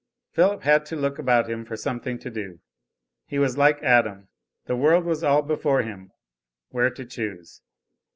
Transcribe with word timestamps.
Philip 0.31 0.63
had 0.63 0.87
to 0.87 0.95
look 0.95 1.19
about 1.19 1.47
him 1.47 1.63
for 1.63 1.77
something 1.77 2.17
to 2.17 2.31
do; 2.31 2.59
he 3.27 3.37
was 3.37 3.55
like 3.55 3.83
Adam; 3.83 4.29
the 4.65 4.75
world 4.75 5.05
was 5.05 5.23
all 5.23 5.43
before 5.43 5.83
him 5.83 6.11
whereto 6.71 7.03
choose. 7.05 7.61